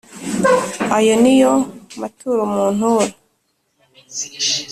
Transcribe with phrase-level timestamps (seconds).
[0.97, 1.53] ayo ni yo
[1.99, 3.13] maturo muntura